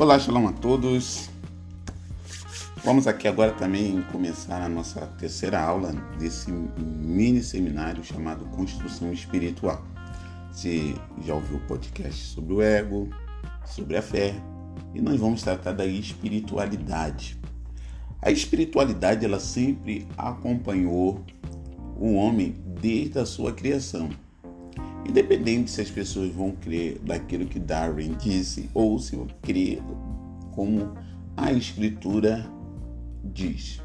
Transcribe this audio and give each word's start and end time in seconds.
Olá, 0.00 0.16
shalom 0.16 0.46
a 0.46 0.52
todos. 0.52 1.28
Vamos 2.84 3.08
aqui 3.08 3.26
agora 3.26 3.50
também 3.50 4.00
começar 4.12 4.62
a 4.62 4.68
nossa 4.68 5.00
terceira 5.18 5.60
aula 5.60 5.92
desse 6.16 6.52
mini 6.52 7.42
seminário 7.42 8.04
chamado 8.04 8.44
Construção 8.44 9.12
Espiritual. 9.12 9.84
Você 10.52 10.94
já 11.26 11.34
ouviu 11.34 11.56
o 11.56 11.66
podcast 11.66 12.26
sobre 12.26 12.54
o 12.54 12.62
ego, 12.62 13.08
sobre 13.66 13.96
a 13.96 14.02
fé, 14.02 14.40
e 14.94 15.00
nós 15.00 15.18
vamos 15.18 15.42
tratar 15.42 15.72
da 15.72 15.84
espiritualidade. 15.84 17.36
A 18.22 18.30
espiritualidade 18.30 19.24
ela 19.24 19.40
sempre 19.40 20.06
acompanhou 20.16 21.24
o 21.96 22.14
homem 22.14 22.54
desde 22.80 23.18
a 23.18 23.26
sua 23.26 23.52
criação. 23.52 24.10
Independente 25.08 25.70
se 25.70 25.80
as 25.80 25.90
pessoas 25.90 26.30
vão 26.32 26.52
crer 26.52 26.98
daquilo 26.98 27.46
que 27.46 27.58
Darwin 27.58 28.14
disse 28.14 28.68
ou 28.74 28.98
se 28.98 29.16
vão 29.16 29.26
crer 29.40 29.80
como 30.52 30.92
a 31.36 31.50
escritura 31.52 32.44
diz. 33.24 33.80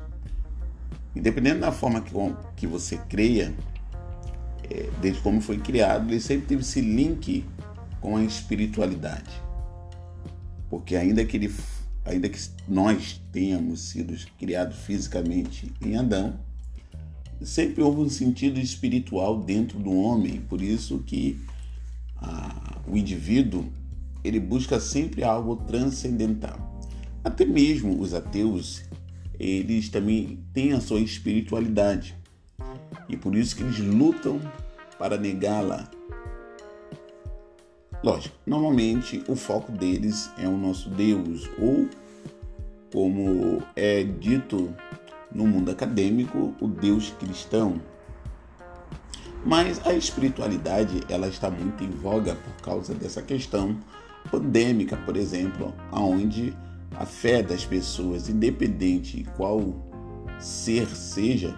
Independente 1.16 1.60
da 1.60 1.72
forma 1.72 2.02
que, 2.02 2.12
que 2.58 2.68
você 2.68 2.98
creia, 3.08 3.54
é, 4.70 4.90
desde 5.00 5.22
como 5.22 5.40
foi 5.40 5.60
criado, 5.60 6.10
ele 6.10 6.20
sempre 6.20 6.48
teve 6.48 6.62
esse 6.62 6.82
link 6.82 7.46
com 8.02 8.18
a 8.18 8.24
espiritualidade. 8.24 9.42
Porque 10.70 10.96
ainda 10.96 11.24
que, 11.24 11.38
ele, 11.38 11.54
ainda 12.04 12.28
que 12.28 12.40
nós 12.68 13.22
tenhamos 13.32 13.80
sido 13.82 14.14
criados 14.38 14.78
fisicamente 14.80 15.72
em 15.82 15.96
Adão, 15.96 16.38
sempre 17.44 17.84
houve 17.84 18.02
um 18.02 18.10
sentido 18.10 18.60
espiritual 18.60 19.40
dentro 19.40 19.80
do 19.80 19.92
homem, 19.94 20.42
por 20.42 20.62
isso 20.62 21.00
que 21.00 21.40
ah, 22.18 22.80
o 22.88 22.98
indivíduo 22.98 23.66
ele 24.24 24.40
busca 24.40 24.80
sempre 24.80 25.24
algo 25.24 25.58
transcendental. 25.58 26.82
Até 27.24 27.46
mesmo 27.46 28.00
os 28.00 28.14
ateus, 28.14 28.84
eles 29.40 29.90
também 29.90 30.40
têm 30.54 30.74
a 30.74 30.82
sua 30.82 31.00
espiritualidade 31.00 32.16
e 33.10 33.18
por 33.18 33.36
isso 33.36 33.56
que 33.56 33.64
eles 33.64 33.80
lutam 33.80 34.40
para 34.98 35.18
negá-la. 35.18 35.90
Lógico, 38.04 38.36
normalmente 38.46 39.24
o 39.28 39.36
foco 39.36 39.72
deles 39.72 40.30
é 40.38 40.48
o 40.48 40.58
nosso 40.58 40.90
Deus 40.90 41.50
ou 41.58 41.88
como 42.92 43.64
é 43.76 44.04
dito 44.04 44.74
no 45.34 45.48
mundo 45.48 45.72
acadêmico 45.72 46.54
o 46.62 46.68
Deus 46.68 47.14
cristão. 47.20 47.82
Mas 49.46 49.86
a 49.86 49.94
espiritualidade 49.94 51.02
ela 51.10 51.28
está 51.28 51.50
muito 51.50 51.84
em 51.84 51.90
voga 51.90 52.36
por 52.36 52.64
causa 52.64 52.94
dessa 52.94 53.22
questão 53.22 53.78
pandêmica, 54.32 54.96
por 54.96 55.18
exemplo, 55.18 55.74
aonde 55.92 56.56
a 56.96 57.06
fé 57.06 57.44
das 57.44 57.66
pessoas, 57.66 58.30
independente 58.30 59.26
qual 59.36 59.76
ser 60.40 60.88
seja, 60.96 61.54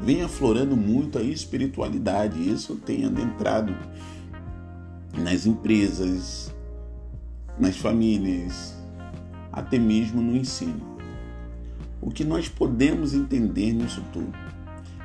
vem 0.00 0.22
aflorando 0.22 0.76
muito 0.76 1.18
a 1.18 1.22
espiritualidade. 1.22 2.50
Isso 2.50 2.74
tem 2.74 3.04
adentrado 3.04 3.76
nas 5.16 5.46
empresas, 5.46 6.52
nas 7.58 7.76
famílias, 7.76 8.74
até 9.52 9.78
mesmo 9.78 10.20
no 10.20 10.36
ensino 10.36 10.97
o 12.00 12.10
que 12.10 12.24
nós 12.24 12.48
podemos 12.48 13.14
entender 13.14 13.72
nisso 13.72 14.02
tudo? 14.12 14.32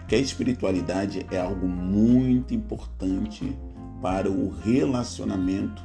Que 0.08 0.16
a 0.16 0.20
espiritualidade 0.20 1.26
é 1.32 1.40
algo 1.40 1.68
muito 1.68 2.54
importante 2.54 3.58
para 4.02 4.30
o 4.30 4.50
relacionamento. 4.50 5.82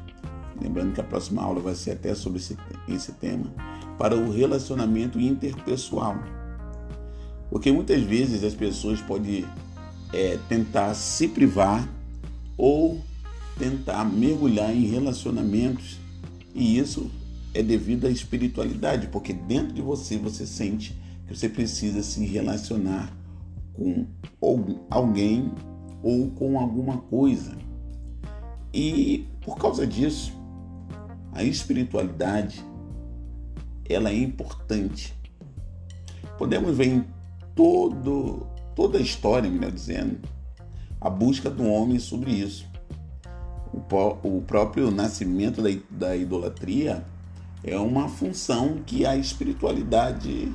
Lembrando 0.61 0.93
que 0.93 1.01
a 1.01 1.05
próxima 1.05 1.43
aula 1.43 1.61
vai 1.61 1.75
ser 1.75 1.93
até 1.93 2.15
sobre 2.15 2.39
esse, 2.39 2.57
esse 2.89 3.13
tema. 3.13 3.47
Para 3.97 4.17
o 4.17 4.31
relacionamento 4.31 5.21
interpessoal. 5.21 6.17
Porque 7.49 7.73
muitas 7.73 8.03
vezes 8.03 8.45
as 8.45 8.55
pessoas 8.55 9.01
podem 9.01 9.47
é, 10.13 10.39
tentar 10.49 10.95
se 10.95 11.29
privar 11.29 11.89
ou 12.57 13.01
tentar 13.59 14.05
mergulhar 14.05 14.75
em 14.75 14.87
relacionamentos 14.87 15.99
e 16.55 16.79
isso 16.79 17.11
é 17.59 17.63
devido 17.63 18.07
à 18.07 18.11
espiritualidade, 18.11 19.09
porque 19.09 19.33
dentro 19.33 19.75
de 19.75 19.83
você 19.83 20.17
você 20.17 20.47
sente 20.47 20.97
que 21.27 21.37
você 21.37 21.49
precisa 21.49 22.05
se 22.05 22.25
relacionar 22.25 23.13
com 23.73 24.07
alguém 24.89 25.53
ou 26.01 26.31
com 26.31 26.57
alguma 26.57 26.99
coisa. 26.99 27.59
E 28.73 29.27
por 29.41 29.59
causa 29.59 29.85
disso, 29.85 30.33
a 31.33 31.43
espiritualidade 31.43 32.65
ela 33.89 34.11
é 34.11 34.17
importante. 34.17 35.13
Podemos 36.39 36.77
ver 36.77 36.87
em 36.87 37.05
todo, 37.57 38.47
toda 38.77 38.99
a 38.99 39.01
história, 39.01 39.51
melhor 39.51 39.73
dizendo, 39.73 40.21
a 41.01 41.11
busca 41.11 41.51
do 41.51 41.67
homem 41.67 41.99
sobre 41.99 42.31
isso. 42.31 42.69
O, 44.23 44.43
próprio 44.43 44.93
nascimento 44.93 45.61
da 45.91 46.17
idolatria 46.17 47.05
é 47.63 47.77
uma 47.79 48.09
função 48.09 48.83
que 48.85 49.05
a 49.05 49.17
espiritualidade 49.17 50.53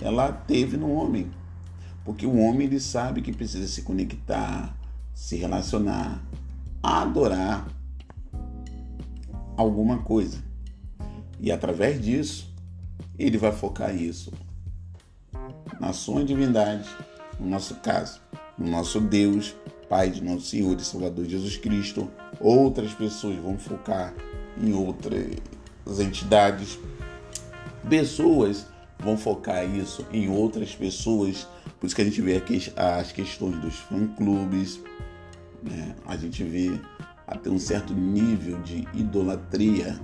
ela 0.00 0.32
teve 0.32 0.76
no 0.76 0.92
homem. 0.92 1.30
Porque 2.04 2.26
o 2.26 2.36
homem 2.38 2.66
ele 2.66 2.80
sabe 2.80 3.22
que 3.22 3.32
precisa 3.32 3.66
se 3.66 3.82
conectar, 3.82 4.76
se 5.14 5.36
relacionar, 5.36 6.22
adorar 6.82 7.66
alguma 9.56 9.98
coisa. 9.98 10.42
E 11.40 11.50
através 11.50 12.02
disso, 12.02 12.52
ele 13.18 13.38
vai 13.38 13.52
focar 13.52 13.94
isso 13.94 14.32
na 15.80 15.92
sua 15.92 16.24
divindade, 16.24 16.88
no 17.38 17.48
nosso 17.48 17.76
caso, 17.76 18.20
no 18.58 18.70
nosso 18.70 19.00
Deus, 19.00 19.54
Pai 19.88 20.10
de 20.10 20.22
nosso 20.22 20.46
Senhor 20.46 20.76
e 20.76 20.84
Salvador 20.84 21.26
Jesus 21.26 21.56
Cristo. 21.56 22.10
Outras 22.40 22.92
pessoas 22.92 23.36
vão 23.36 23.58
focar 23.58 24.14
em 24.60 24.72
outras 24.72 25.26
as 25.86 26.00
entidades, 26.00 26.78
pessoas 27.88 28.66
vão 28.98 29.16
focar 29.16 29.64
isso 29.64 30.06
em 30.12 30.28
outras 30.28 30.74
pessoas. 30.74 31.46
Por 31.78 31.86
isso 31.86 31.94
que 31.94 32.02
a 32.02 32.04
gente 32.04 32.20
vê 32.22 32.36
aqui 32.36 32.72
as 32.76 33.12
questões 33.12 33.56
dos 33.58 33.76
fã-clubes, 33.76 34.80
né? 35.62 35.94
a 36.06 36.16
gente 36.16 36.42
vê 36.42 36.80
até 37.26 37.50
um 37.50 37.58
certo 37.58 37.92
nível 37.94 38.60
de 38.62 38.86
idolatria 38.94 39.98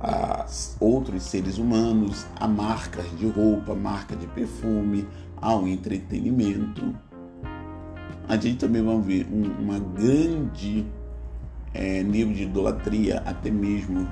a 0.00 0.46
outros 0.80 1.22
seres 1.22 1.56
humanos, 1.56 2.26
a 2.36 2.46
marcas 2.46 3.06
de 3.18 3.26
roupa, 3.26 3.74
marca 3.74 4.14
de 4.14 4.26
perfume, 4.28 5.06
ao 5.40 5.66
entretenimento. 5.66 6.94
A 8.28 8.36
gente 8.36 8.56
também 8.56 8.82
vai 8.82 8.98
ver 9.00 9.26
um, 9.32 9.44
uma 9.62 9.78
grande 9.78 10.86
é, 11.72 12.02
nível 12.02 12.34
de 12.34 12.42
idolatria, 12.44 13.22
até 13.24 13.50
mesmo 13.50 14.06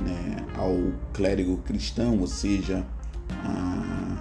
né, 0.00 0.36
ao 0.56 0.76
clérigo 1.12 1.58
cristão, 1.58 2.18
ou 2.20 2.26
seja, 2.26 2.84
a... 3.30 4.16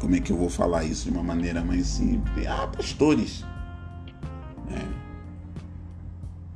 como 0.00 0.16
é 0.16 0.20
que 0.20 0.32
eu 0.32 0.36
vou 0.36 0.48
falar 0.48 0.84
isso 0.84 1.04
de 1.04 1.10
uma 1.10 1.22
maneira 1.22 1.62
mais 1.62 1.86
simples? 1.86 2.46
Ah, 2.46 2.66
pastores. 2.66 3.44
Né? 4.68 4.88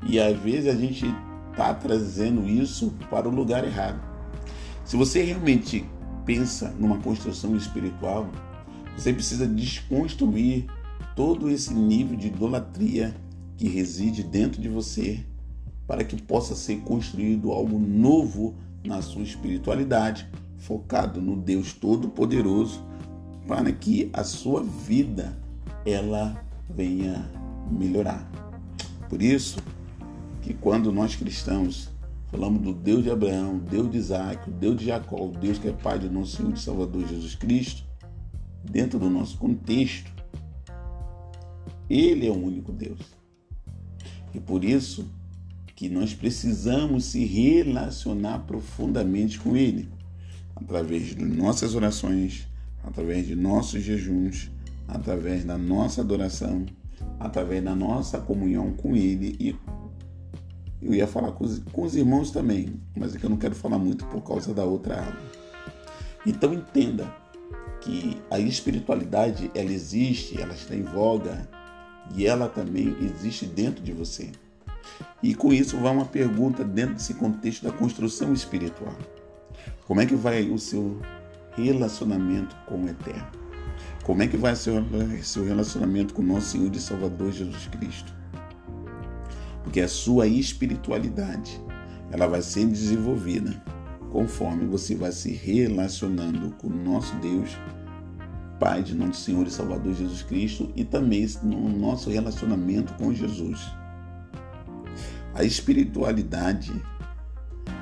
E 0.07 0.19
às 0.19 0.39
vezes 0.39 0.75
a 0.75 0.79
gente 0.79 1.07
está 1.51 1.75
trazendo 1.75 2.49
isso 2.49 2.95
para 3.11 3.29
o 3.29 3.35
lugar 3.35 3.65
errado. 3.65 4.01
Se 4.85 4.97
você 4.97 5.23
realmente 5.23 5.85
pensa 6.25 6.75
numa 6.79 6.99
construção 6.99 7.57
espiritual, 7.57 8.29
você 8.97 9.13
precisa 9.13 9.47
desconstruir 9.47 10.67
todo 11.15 11.51
esse 11.51 11.75
nível 11.75 12.17
de 12.17 12.29
idolatria 12.29 13.15
que 13.57 13.69
reside 13.69 14.23
dentro 14.23 14.61
de 14.61 14.69
você 14.69 15.25
para 15.89 16.05
que 16.05 16.21
possa 16.21 16.55
ser 16.55 16.81
construído 16.83 17.51
algo 17.51 17.79
novo 17.79 18.55
na 18.85 19.01
sua 19.01 19.23
espiritualidade, 19.23 20.29
focado 20.59 21.19
no 21.19 21.35
Deus 21.35 21.73
Todo-Poderoso, 21.73 22.85
para 23.47 23.73
que 23.73 24.11
a 24.13 24.23
sua 24.23 24.63
vida 24.63 25.35
ela 25.87 26.45
venha 26.69 27.27
melhorar. 27.71 28.31
Por 29.09 29.23
isso 29.23 29.59
que 30.43 30.53
quando 30.53 30.93
nós 30.93 31.17
cristãos 31.17 31.89
falamos 32.31 32.61
do 32.61 32.75
Deus 32.75 33.03
de 33.03 33.11
Abraão, 33.11 33.59
Deus 33.59 33.91
de 33.91 33.97
Isaac, 33.97 34.51
o 34.51 34.53
Deus 34.53 34.77
de 34.77 34.85
Jacó, 34.85 35.17
o 35.17 35.33
Deus 35.33 35.59
que 35.59 35.69
é 35.69 35.73
Pai 35.73 35.99
de 35.99 36.11
nosso 36.11 36.37
Senhor 36.37 36.53
e 36.53 36.61
Salvador 36.61 37.09
Jesus 37.09 37.35
Cristo, 37.35 37.83
dentro 38.63 38.99
do 38.99 39.09
nosso 39.09 39.39
contexto, 39.39 40.13
Ele 41.89 42.27
é 42.27 42.31
o 42.31 42.37
único 42.37 42.73
Deus. 42.73 43.01
E 44.35 44.39
por 44.39 44.63
isso 44.63 45.09
que 45.79 45.89
nós 45.89 46.13
precisamos 46.13 47.05
se 47.05 47.25
relacionar 47.25 48.41
profundamente 48.41 49.39
com 49.39 49.57
Ele, 49.57 49.89
através 50.57 51.15
de 51.15 51.25
nossas 51.25 51.77
orações, 51.77 52.49
através 52.83 53.29
de 53.29 53.37
nossos 53.37 53.85
jejuns, 53.85 54.51
através 54.89 55.45
da 55.45 55.57
nossa 55.57 56.01
adoração, 56.01 56.67
através 57.21 57.63
da 57.63 57.77
nossa 57.77 58.19
comunhão 58.19 58.73
com 58.73 58.97
Ele 58.97 59.37
e 59.39 59.57
Eu 60.83 60.95
ia 60.95 61.07
falar 61.07 61.31
com 61.31 61.45
os, 61.45 61.61
com 61.71 61.85
os 61.85 61.95
irmãos 61.95 62.33
também, 62.33 62.75
mas 62.97 63.15
é 63.15 63.19
que 63.21 63.25
eu 63.25 63.31
não 63.31 63.37
quero 63.37 63.55
falar 63.55 63.79
muito 63.79 64.05
por 64.07 64.21
causa 64.23 64.53
da 64.53 64.65
outra 64.65 65.01
água. 65.01 65.23
Então 66.27 66.53
entenda 66.53 67.07
que 67.81 68.21
a 68.33 68.41
espiritualidade 68.41 69.49
ela 69.55 69.71
existe, 69.71 70.43
ela 70.43 70.55
está 70.55 70.75
em 70.75 70.83
voga 70.83 71.49
e 72.17 72.27
ela 72.27 72.49
também 72.49 72.97
existe 73.01 73.47
dentro 73.47 73.81
de 73.85 73.93
você. 73.93 74.33
E 75.23 75.35
com 75.35 75.53
isso 75.53 75.77
vai 75.79 75.93
uma 75.93 76.05
pergunta 76.05 76.65
dentro 76.65 76.95
desse 76.95 77.15
contexto 77.15 77.65
da 77.65 77.73
construção 77.73 78.33
espiritual. 78.33 78.97
Como 79.87 80.01
é 80.01 80.07
que 80.07 80.15
vai 80.15 80.49
o 80.49 80.59
seu 80.59 81.01
relacionamento 81.57 82.55
com 82.67 82.85
o 82.85 82.89
Eterno? 82.89 83.27
Como 84.05 84.23
é 84.23 84.27
que 84.27 84.37
vai 84.37 84.53
o 84.53 84.57
seu 84.57 85.45
relacionamento 85.45 86.15
com 86.15 86.23
o 86.23 86.27
nosso 86.27 86.53
Senhor 86.53 86.75
e 86.75 86.81
Salvador 86.81 87.33
Jesus 87.33 87.67
Cristo? 87.67 88.13
Porque 89.63 89.81
a 89.81 89.89
sua 89.89 90.27
espiritualidade 90.27 91.61
ela 92.11 92.27
vai 92.27 92.41
ser 92.41 92.67
desenvolvida 92.67 93.63
conforme 94.11 94.65
você 94.65 94.95
vai 94.95 95.13
se 95.13 95.31
relacionando 95.33 96.53
com 96.53 96.69
o 96.69 96.75
nosso 96.75 97.15
Deus, 97.17 97.51
Pai 98.59 98.83
de 98.83 98.95
nosso 98.95 99.21
Senhor 99.21 99.47
e 99.47 99.51
Salvador 99.51 99.95
Jesus 99.95 100.23
Cristo 100.23 100.73
e 100.75 100.85
também 100.85 101.27
no 101.43 101.69
nosso 101.69 102.11
relacionamento 102.11 102.93
com 102.95 103.13
Jesus. 103.13 103.61
A 105.39 105.45
espiritualidade 105.45 106.73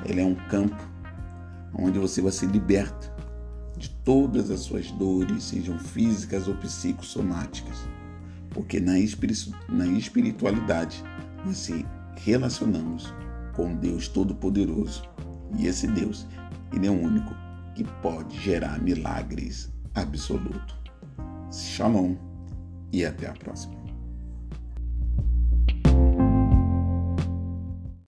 ela 0.04 0.20
é 0.20 0.24
um 0.26 0.34
campo 0.34 0.76
onde 1.72 1.98
você 1.98 2.20
vai 2.20 2.30
ser 2.30 2.50
liberto 2.50 3.10
de 3.78 3.88
todas 4.04 4.50
as 4.50 4.60
suas 4.60 4.90
dores, 4.90 5.44
sejam 5.44 5.78
físicas 5.78 6.48
ou 6.48 6.54
psicossomáticas. 6.56 7.78
Porque 8.50 8.78
na 8.78 8.98
espiritualidade 8.98 11.02
nós 11.46 11.56
se 11.56 11.86
relacionamos 12.16 13.14
com 13.54 13.74
Deus 13.74 14.06
Todo-Poderoso. 14.06 15.04
E 15.58 15.66
esse 15.66 15.86
Deus, 15.86 16.26
ele 16.74 16.86
é 16.86 16.90
o 16.90 17.00
único 17.00 17.34
que 17.74 17.84
pode 18.02 18.38
gerar 18.38 18.78
milagres 18.82 19.72
absoluto. 19.94 20.76
Shalom 21.50 22.16
e 22.92 23.02
até 23.02 23.28
a 23.28 23.32
próxima. 23.32 23.85